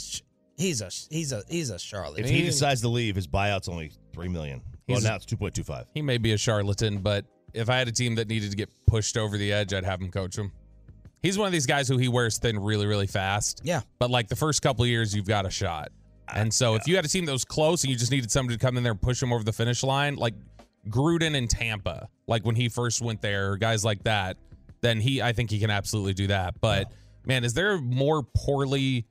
He's 0.56 0.80
a 0.80 0.90
he's 1.10 1.32
a 1.32 1.42
he's 1.48 1.70
a 1.70 1.78
charlatan. 1.78 2.24
If 2.24 2.30
he 2.30 2.42
decides 2.42 2.80
to 2.82 2.88
leave, 2.88 3.14
his 3.16 3.26
buyout's 3.26 3.68
only 3.68 3.92
three 4.12 4.28
million. 4.28 4.62
Well, 4.88 4.98
He's- 4.98 5.04
now 5.04 5.16
it's 5.16 5.26
2.25. 5.26 5.86
He 5.94 6.00
may 6.02 6.16
be 6.18 6.32
a 6.32 6.38
charlatan, 6.38 6.98
but 6.98 7.24
if 7.52 7.68
I 7.68 7.76
had 7.76 7.88
a 7.88 7.92
team 7.92 8.14
that 8.16 8.28
needed 8.28 8.50
to 8.50 8.56
get 8.56 8.70
pushed 8.86 9.16
over 9.16 9.36
the 9.36 9.52
edge, 9.52 9.74
I'd 9.74 9.84
have 9.84 10.00
him 10.00 10.10
coach 10.10 10.36
him. 10.38 10.52
He's 11.22 11.36
one 11.36 11.46
of 11.46 11.52
these 11.52 11.66
guys 11.66 11.88
who 11.88 11.96
he 11.98 12.08
wears 12.08 12.38
thin 12.38 12.58
really, 12.58 12.86
really 12.86 13.06
fast. 13.08 13.62
Yeah. 13.64 13.80
But 13.98 14.10
like 14.10 14.28
the 14.28 14.36
first 14.36 14.62
couple 14.62 14.84
of 14.84 14.88
years, 14.88 15.14
you've 15.14 15.26
got 15.26 15.44
a 15.44 15.50
shot. 15.50 15.90
And 16.32 16.52
so 16.52 16.74
if 16.74 16.86
you 16.86 16.94
had 16.96 17.04
a 17.04 17.08
team 17.08 17.24
that 17.24 17.32
was 17.32 17.44
close 17.44 17.82
and 17.82 17.90
you 17.90 17.98
just 17.98 18.12
needed 18.12 18.30
somebody 18.30 18.56
to 18.58 18.64
come 18.64 18.76
in 18.76 18.82
there 18.84 18.92
and 18.92 19.00
push 19.00 19.22
him 19.22 19.32
over 19.32 19.42
the 19.42 19.52
finish 19.52 19.82
line, 19.82 20.16
like 20.16 20.34
Gruden 20.88 21.34
in 21.34 21.48
Tampa, 21.48 22.08
like 22.26 22.44
when 22.44 22.54
he 22.54 22.68
first 22.68 23.00
went 23.02 23.22
there, 23.22 23.56
guys 23.56 23.84
like 23.84 24.04
that, 24.04 24.36
then 24.82 25.00
he 25.00 25.20
I 25.22 25.32
think 25.32 25.50
he 25.50 25.58
can 25.58 25.70
absolutely 25.70 26.14
do 26.14 26.28
that. 26.28 26.60
But 26.60 26.92
man, 27.24 27.44
is 27.44 27.54
there 27.54 27.72
a 27.72 27.80
more 27.80 28.22
poorly 28.22 29.06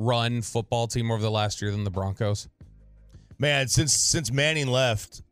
run 0.00 0.42
football 0.42 0.86
team 0.86 1.10
over 1.10 1.22
the 1.22 1.30
last 1.30 1.60
year 1.60 1.70
than 1.70 1.84
the 1.84 1.90
Broncos? 1.90 2.48
Man, 3.38 3.68
since 3.68 3.94
since 3.94 4.32
Manning 4.32 4.66
left, 4.66 5.22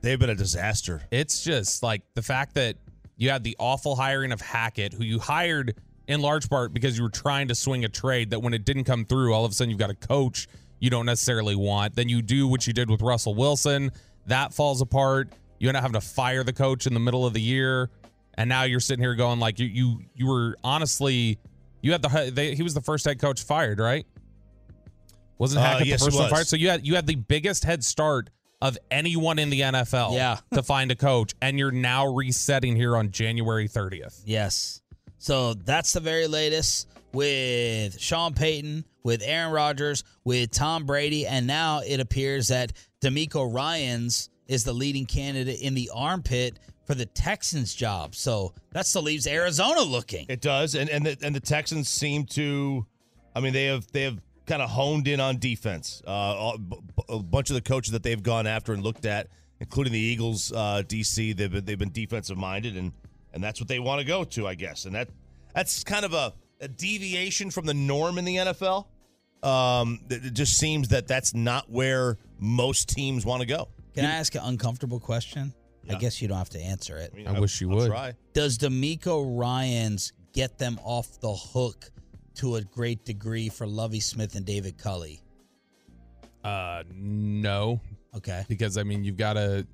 they've 0.00 0.18
been 0.18 0.30
a 0.30 0.34
disaster. 0.34 1.02
It's 1.10 1.42
just 1.42 1.82
like 1.82 2.02
the 2.14 2.22
fact 2.22 2.54
that 2.54 2.76
you 3.16 3.30
had 3.30 3.42
the 3.42 3.56
awful 3.58 3.96
hiring 3.96 4.32
of 4.32 4.40
Hackett, 4.40 4.92
who 4.92 5.04
you 5.04 5.18
hired 5.18 5.76
in 6.06 6.20
large 6.20 6.48
part 6.48 6.72
because 6.72 6.96
you 6.96 7.04
were 7.04 7.10
trying 7.10 7.48
to 7.48 7.54
swing 7.54 7.84
a 7.84 7.88
trade 7.88 8.30
that 8.30 8.40
when 8.40 8.54
it 8.54 8.64
didn't 8.64 8.84
come 8.84 9.04
through, 9.04 9.34
all 9.34 9.44
of 9.44 9.50
a 9.50 9.54
sudden 9.54 9.70
you've 9.70 9.78
got 9.78 9.90
a 9.90 9.94
coach 9.94 10.48
you 10.80 10.90
don't 10.90 11.06
necessarily 11.06 11.56
want. 11.56 11.94
Then 11.96 12.08
you 12.08 12.22
do 12.22 12.46
what 12.46 12.66
you 12.66 12.72
did 12.72 12.88
with 12.88 13.02
Russell 13.02 13.34
Wilson. 13.34 13.90
That 14.26 14.54
falls 14.54 14.80
apart. 14.80 15.32
You 15.58 15.68
end 15.68 15.76
up 15.76 15.82
having 15.82 16.00
to 16.00 16.06
fire 16.06 16.44
the 16.44 16.52
coach 16.52 16.86
in 16.86 16.94
the 16.94 17.00
middle 17.00 17.26
of 17.26 17.34
the 17.34 17.40
year. 17.40 17.90
And 18.34 18.48
now 18.48 18.62
you're 18.62 18.80
sitting 18.80 19.02
here 19.02 19.16
going 19.16 19.40
like 19.40 19.58
you 19.58 19.66
you 19.66 20.00
you 20.14 20.26
were 20.28 20.56
honestly 20.62 21.38
you 21.82 21.92
had 21.92 22.02
the 22.02 22.30
they, 22.32 22.54
he 22.54 22.62
was 22.62 22.74
the 22.74 22.80
first 22.80 23.04
head 23.04 23.18
coach 23.18 23.42
fired, 23.42 23.80
right? 23.80 24.06
Wasn't 25.38 25.60
Uh, 25.60 25.64
Hackett 25.66 25.86
yes, 25.86 26.00
the 26.00 26.06
first 26.06 26.18
one 26.18 26.30
fired? 26.30 26.46
So 26.46 26.56
you 26.56 26.68
had 26.68 26.86
you 26.86 26.94
had 26.94 27.06
the 27.06 27.14
biggest 27.14 27.64
head 27.64 27.84
start 27.84 28.30
of 28.60 28.76
anyone 28.90 29.38
in 29.38 29.50
the 29.50 29.60
NFL 29.60 30.14
Yeah. 30.14 30.38
to 30.52 30.62
find 30.62 30.90
a 30.90 30.96
coach, 30.96 31.32
and 31.40 31.58
you're 31.58 31.70
now 31.70 32.06
resetting 32.06 32.74
here 32.74 32.96
on 32.96 33.10
January 33.12 33.68
30th. 33.68 34.22
Yes. 34.26 34.82
So 35.18 35.54
that's 35.54 35.92
the 35.92 36.00
very 36.00 36.26
latest 36.26 36.88
with 37.12 37.98
Sean 38.00 38.34
Payton, 38.34 38.84
with 39.02 39.22
Aaron 39.24 39.52
Rodgers, 39.52 40.04
with 40.24 40.50
Tom 40.50 40.86
Brady, 40.86 41.26
and 41.26 41.46
now 41.46 41.80
it 41.80 42.00
appears 42.00 42.48
that 42.48 42.72
DeMeco 43.00 43.52
Ryans 43.52 44.28
is 44.48 44.64
the 44.64 44.72
leading 44.72 45.06
candidate 45.06 45.60
in 45.60 45.74
the 45.74 45.90
armpit 45.94 46.58
for 46.84 46.94
the 46.94 47.06
Texans 47.06 47.74
job. 47.74 48.14
So 48.14 48.54
that 48.72 48.86
still 48.86 49.02
leaves 49.02 49.26
Arizona 49.26 49.82
looking. 49.82 50.26
It 50.28 50.40
does, 50.40 50.74
and 50.74 50.88
and 50.90 51.06
the, 51.06 51.16
and 51.22 51.34
the 51.34 51.40
Texans 51.40 51.88
seem 51.88 52.24
to, 52.26 52.86
I 53.36 53.40
mean, 53.40 53.52
they 53.52 53.66
have 53.66 53.86
they 53.92 54.02
have 54.02 54.18
kind 54.48 54.62
of 54.62 54.70
honed 54.70 55.06
in 55.06 55.20
on 55.20 55.38
defense. 55.38 56.02
Uh, 56.06 56.10
all- 56.10 56.58
b- 56.58 56.76
b- 56.96 57.02
a 57.08 57.18
bunch 57.20 57.50
of 57.50 57.54
the 57.54 57.60
coaches 57.60 57.92
that 57.92 58.02
they've 58.02 58.22
gone 58.22 58.46
after 58.46 58.72
and 58.72 58.82
looked 58.82 59.06
at, 59.06 59.28
including 59.60 59.92
the 59.92 59.98
Eagles, 60.00 60.50
uh, 60.52 60.82
DC, 60.86 61.36
they've 61.36 61.52
been, 61.52 61.64
they've 61.64 61.78
been 61.78 61.92
defensive 61.92 62.36
minded, 62.36 62.76
and 62.76 62.92
and 63.32 63.44
that's 63.44 63.60
what 63.60 63.68
they 63.68 63.78
want 63.78 64.00
to 64.00 64.06
go 64.06 64.24
to, 64.24 64.46
I 64.48 64.54
guess, 64.54 64.86
and 64.86 64.94
that 64.94 65.08
that's 65.54 65.84
kind 65.84 66.04
of 66.04 66.14
a, 66.14 66.32
a 66.60 66.68
deviation 66.68 67.50
from 67.50 67.66
the 67.66 67.74
norm 67.74 68.18
in 68.18 68.24
the 68.24 68.36
NFL. 68.36 68.86
Um, 69.42 70.00
it 70.08 70.24
it 70.24 70.34
just 70.34 70.56
seems 70.56 70.88
that 70.88 71.06
that's 71.06 71.34
not 71.34 71.70
where 71.70 72.16
most 72.38 72.88
teams 72.88 73.24
want 73.26 73.42
to 73.42 73.46
go. 73.46 73.68
Can 73.94 74.04
I 74.06 74.12
ask 74.14 74.34
an 74.34 74.42
uncomfortable 74.44 74.98
question? 74.98 75.52
I 75.90 75.94
guess 75.94 76.20
you 76.20 76.28
don't 76.28 76.38
have 76.38 76.50
to 76.50 76.60
answer 76.60 76.98
it. 76.98 77.14
mean, 77.14 77.26
I 77.26 77.38
wish 77.40 77.60
you 77.60 77.70
I'll 77.70 77.76
would. 77.76 77.88
Try. 77.88 78.14
Does 78.34 78.58
DeMeco 78.58 79.38
Ryans 79.38 80.12
get 80.34 80.58
them 80.58 80.78
off 80.84 81.18
the 81.20 81.32
hook 81.32 81.90
to 82.38 82.56
a 82.56 82.62
great 82.62 83.04
degree 83.04 83.48
for 83.48 83.66
Lovie 83.66 84.00
Smith 84.00 84.34
and 84.34 84.44
David 84.44 84.78
Culley? 84.78 85.20
Uh, 86.44 86.82
no, 86.92 87.80
Okay. 88.16 88.44
because 88.48 88.78
I 88.78 88.82
mean 88.84 89.04
you've 89.04 89.16
got 89.16 89.34
to. 89.34 89.66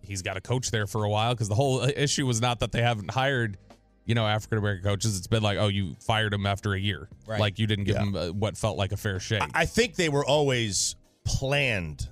He's 0.00 0.22
got 0.22 0.36
a 0.38 0.40
coach 0.40 0.70
there 0.70 0.86
for 0.86 1.04
a 1.04 1.08
while 1.10 1.34
because 1.34 1.48
the 1.48 1.54
whole 1.54 1.82
issue 1.82 2.24
was 2.26 2.40
not 2.40 2.60
that 2.60 2.72
they 2.72 2.80
haven't 2.80 3.10
hired, 3.10 3.58
you 4.06 4.14
know, 4.14 4.26
African 4.26 4.56
American 4.58 4.84
coaches. 4.84 5.18
It's 5.18 5.26
been 5.26 5.42
like, 5.42 5.58
oh, 5.58 5.68
you 5.68 5.96
fired 6.00 6.32
him 6.32 6.46
after 6.46 6.72
a 6.72 6.80
year, 6.80 7.08
Right. 7.26 7.38
like 7.38 7.58
you 7.58 7.66
didn't 7.66 7.84
give 7.84 7.96
Yeah. 7.96 8.02
him 8.04 8.16
uh, 8.16 8.28
what 8.28 8.56
felt 8.56 8.78
like 8.78 8.92
a 8.92 8.96
fair 8.96 9.20
shake. 9.20 9.42
I 9.52 9.66
think 9.66 9.96
they 9.96 10.08
were 10.08 10.24
always 10.24 10.96
planned 11.24 12.08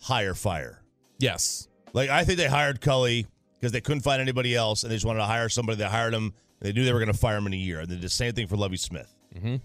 hire 0.00 0.34
fire. 0.34 0.82
yes, 1.18 1.66
Like 1.92 2.10
I 2.10 2.24
think 2.24 2.38
they 2.38 2.46
hired 2.46 2.80
Culley 2.80 3.26
because 3.58 3.72
they 3.72 3.80
couldn't 3.80 4.02
find 4.02 4.20
anybody 4.22 4.54
else, 4.54 4.84
and 4.84 4.90
they 4.92 4.96
just 4.96 5.06
wanted 5.06 5.20
to 5.20 5.26
hire 5.26 5.48
somebody. 5.48 5.76
They 5.78 5.84
hired 5.88 6.14
him. 6.14 6.34
They 6.64 6.72
knew 6.72 6.86
they 6.86 6.94
were 6.94 6.98
going 6.98 7.12
to 7.12 7.18
fire 7.18 7.36
him 7.36 7.46
in 7.46 7.52
a 7.52 7.56
year. 7.56 7.80
And 7.80 7.88
they 7.90 7.96
did 7.96 8.02
the 8.02 8.08
same 8.08 8.32
thing 8.32 8.46
for 8.46 8.56
Lovie 8.56 8.78
Smith. 8.78 9.14
Mhm. 9.36 9.60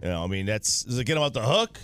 You 0.00 0.08
know, 0.08 0.22
I 0.22 0.28
mean, 0.28 0.46
that's 0.46 0.84
does 0.84 0.98
it 1.00 1.04
get 1.04 1.16
him 1.16 1.22
out 1.24 1.34
the 1.34 1.42
hook? 1.42 1.80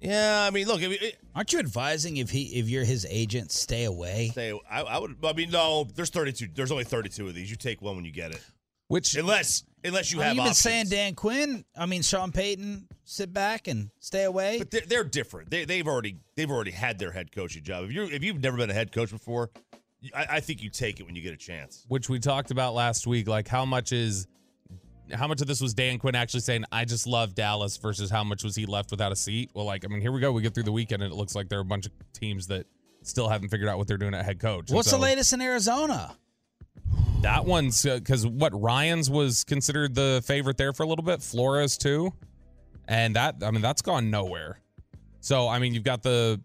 Yeah, 0.00 0.46
I 0.46 0.50
mean, 0.50 0.66
look, 0.68 0.80
if 0.80 1.02
it, 1.02 1.18
Aren't 1.34 1.52
you 1.52 1.58
advising 1.58 2.16
if 2.18 2.30
he 2.30 2.44
if 2.60 2.68
you're 2.68 2.84
his 2.84 3.06
agent, 3.10 3.50
stay 3.50 3.84
away? 3.84 4.30
say 4.34 4.52
I, 4.70 4.82
I 4.82 4.98
would. 4.98 5.16
I 5.24 5.32
mean, 5.32 5.50
no, 5.50 5.84
there's 5.96 6.10
32. 6.10 6.48
There's 6.54 6.70
only 6.70 6.84
32 6.84 7.26
of 7.26 7.34
these. 7.34 7.50
You 7.50 7.56
take 7.56 7.82
one 7.82 7.96
when 7.96 8.04
you 8.04 8.12
get 8.12 8.30
it, 8.30 8.40
which 8.88 9.14
unless 9.16 9.64
unless 9.84 10.10
you 10.12 10.20
I 10.20 10.20
mean, 10.20 10.26
have. 10.28 10.36
you've 10.36 10.44
been 10.44 10.50
options. 10.50 10.58
saying 10.58 10.86
Dan 10.88 11.14
Quinn. 11.16 11.64
I 11.76 11.86
mean, 11.86 12.02
Sean 12.02 12.30
Payton, 12.32 12.86
sit 13.04 13.32
back 13.32 13.66
and 13.68 13.90
stay 13.98 14.24
away. 14.24 14.58
but 14.58 14.70
they're, 14.70 14.86
they're 14.86 15.04
different. 15.04 15.50
They, 15.50 15.64
they've 15.66 15.86
already 15.88 16.16
they've 16.36 16.50
already 16.50 16.70
had 16.70 16.98
their 17.00 17.10
head 17.10 17.32
coaching 17.32 17.62
job. 17.64 17.84
If 17.84 17.92
you 17.92 18.04
if 18.04 18.22
you've 18.24 18.40
never 18.40 18.56
been 18.56 18.70
a 18.70 18.74
head 18.74 18.92
coach 18.92 19.10
before, 19.10 19.50
I, 20.14 20.26
I 20.30 20.40
think 20.40 20.62
you 20.62 20.70
take 20.70 21.00
it 21.00 21.04
when 21.04 21.14
you 21.14 21.22
get 21.22 21.34
a 21.34 21.36
chance. 21.36 21.84
which 21.88 22.08
we 22.08 22.18
talked 22.18 22.50
about 22.50 22.74
last 22.74 23.06
week. 23.06 23.28
Like 23.28 23.48
how 23.48 23.64
much 23.64 23.92
is 23.92 24.26
how 25.12 25.26
much 25.26 25.40
of 25.40 25.46
this 25.46 25.60
was 25.60 25.74
Dan 25.74 25.98
Quinn 25.98 26.14
actually 26.14 26.40
saying 26.40 26.64
I 26.72 26.84
just 26.84 27.06
love 27.06 27.34
Dallas 27.34 27.76
versus 27.76 28.10
how 28.10 28.24
much 28.24 28.44
was 28.44 28.54
he 28.54 28.66
left 28.66 28.90
without 28.90 29.12
a 29.12 29.16
seat? 29.16 29.50
Well, 29.54 29.64
like 29.64 29.84
I 29.84 29.88
mean, 29.88 30.00
here 30.00 30.12
we 30.12 30.20
go. 30.20 30.32
We 30.32 30.42
get 30.42 30.54
through 30.54 30.64
the 30.64 30.72
weekend 30.72 31.02
and 31.02 31.12
it 31.12 31.16
looks 31.16 31.34
like 31.34 31.48
there 31.48 31.58
are 31.58 31.62
a 31.62 31.64
bunch 31.64 31.86
of 31.86 31.92
teams 32.12 32.46
that 32.48 32.66
still 33.02 33.28
haven't 33.28 33.48
figured 33.48 33.68
out 33.68 33.78
what 33.78 33.86
they're 33.88 33.98
doing 33.98 34.14
at 34.14 34.24
head 34.24 34.40
coach. 34.40 34.70
What's 34.70 34.90
so 34.90 34.96
the 34.96 35.02
latest 35.02 35.32
in 35.32 35.40
Arizona? 35.40 36.16
That 37.22 37.44
one's 37.44 37.84
uh, 37.84 37.96
because 37.96 38.26
what 38.26 38.58
Ryans 38.58 39.10
was 39.10 39.44
considered 39.44 39.94
the 39.94 40.22
favorite 40.24 40.56
there 40.56 40.72
for 40.72 40.84
a 40.84 40.86
little 40.86 41.04
bit. 41.04 41.22
Flores 41.22 41.76
too, 41.76 42.12
and 42.88 43.16
that 43.16 43.36
I 43.42 43.50
mean 43.50 43.62
that's 43.62 43.82
gone 43.82 44.10
nowhere. 44.10 44.60
So 45.20 45.46
I 45.48 45.58
mean 45.58 45.74
you've 45.74 45.84
got 45.84 46.02
the 46.02 46.40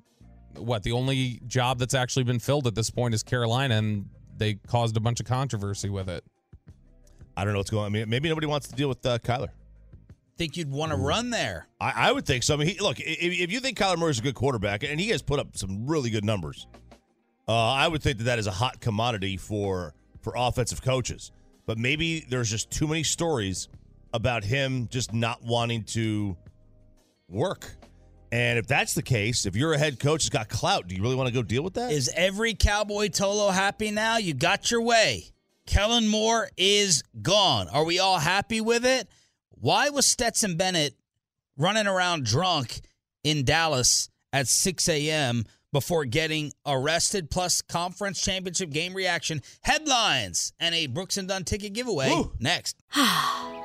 what 0.57 0.83
the 0.83 0.91
only 0.91 1.41
job 1.47 1.79
that's 1.79 1.93
actually 1.93 2.23
been 2.23 2.39
filled 2.39 2.67
at 2.67 2.75
this 2.75 2.89
point 2.89 3.13
is 3.13 3.23
Carolina, 3.23 3.75
and 3.75 4.09
they 4.37 4.55
caused 4.55 4.97
a 4.97 4.99
bunch 4.99 5.19
of 5.19 5.25
controversy 5.25 5.89
with 5.89 6.09
it. 6.09 6.23
I 7.37 7.43
don't 7.43 7.53
know 7.53 7.59
what's 7.59 7.69
going. 7.69 7.85
on. 7.85 7.91
I 7.91 7.93
mean, 7.93 8.09
maybe 8.09 8.29
nobody 8.29 8.47
wants 8.47 8.67
to 8.69 8.75
deal 8.75 8.87
with 8.87 9.05
uh, 9.05 9.19
Kyler. 9.19 9.49
Think 10.37 10.57
you'd 10.57 10.71
want 10.71 10.91
to 10.91 10.97
run 10.97 11.29
there? 11.29 11.67
I, 11.79 12.09
I 12.09 12.11
would 12.11 12.25
think 12.25 12.43
so. 12.43 12.55
I 12.55 12.57
mean, 12.57 12.67
he, 12.67 12.79
look, 12.79 12.99
if, 12.99 13.07
if 13.07 13.51
you 13.51 13.59
think 13.59 13.77
Kyler 13.77 13.97
Murray's 13.97 14.19
a 14.19 14.21
good 14.21 14.35
quarterback, 14.35 14.83
and 14.83 14.99
he 14.99 15.09
has 15.09 15.21
put 15.21 15.39
up 15.39 15.55
some 15.55 15.87
really 15.87 16.09
good 16.09 16.25
numbers, 16.25 16.67
uh, 17.47 17.53
I 17.53 17.87
would 17.87 18.01
think 18.01 18.17
that 18.17 18.25
that 18.25 18.39
is 18.39 18.47
a 18.47 18.51
hot 18.51 18.79
commodity 18.79 19.37
for 19.37 19.93
for 20.21 20.33
offensive 20.35 20.81
coaches. 20.81 21.31
But 21.65 21.77
maybe 21.77 22.25
there's 22.29 22.49
just 22.49 22.71
too 22.71 22.87
many 22.87 23.03
stories 23.03 23.69
about 24.13 24.43
him 24.43 24.87
just 24.89 25.13
not 25.13 25.43
wanting 25.43 25.83
to 25.83 26.35
work. 27.27 27.75
And 28.31 28.59
if 28.59 28.67
that's 28.67 28.93
the 28.93 29.01
case, 29.01 29.45
if 29.45 29.55
you're 29.55 29.73
a 29.73 29.77
head 29.77 29.99
coach 29.99 30.23
who's 30.23 30.29
got 30.29 30.49
clout, 30.49 30.87
do 30.87 30.95
you 30.95 31.01
really 31.01 31.15
want 31.15 31.27
to 31.27 31.33
go 31.33 31.43
deal 31.43 31.63
with 31.63 31.75
that? 31.75 31.91
Is 31.91 32.11
every 32.15 32.53
Cowboy 32.53 33.07
Tolo 33.07 33.53
happy 33.53 33.91
now? 33.91 34.17
You 34.17 34.33
got 34.33 34.71
your 34.71 34.81
way. 34.81 35.25
Kellen 35.65 36.07
Moore 36.07 36.49
is 36.57 37.03
gone. 37.21 37.67
Are 37.69 37.83
we 37.83 37.99
all 37.99 38.19
happy 38.19 38.61
with 38.61 38.85
it? 38.85 39.07
Why 39.49 39.89
was 39.89 40.05
Stetson 40.05 40.57
Bennett 40.57 40.95
running 41.57 41.87
around 41.87 42.25
drunk 42.25 42.81
in 43.23 43.45
Dallas 43.45 44.09
at 44.31 44.47
6 44.47 44.87
a.m. 44.89 45.45
before 45.71 46.05
getting 46.05 46.51
arrested? 46.65 47.31
Plus, 47.31 47.61
conference 47.61 48.21
championship 48.21 48.69
game 48.69 48.93
reaction, 48.93 49.41
headlines, 49.61 50.53
and 50.59 50.75
a 50.75 50.87
Brooks 50.87 51.17
and 51.17 51.27
Dunn 51.27 51.43
ticket 51.45 51.73
giveaway 51.73 52.09
Woo. 52.09 52.31
next. 52.39 52.77